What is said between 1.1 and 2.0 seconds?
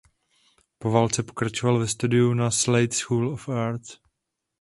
pokračoval ve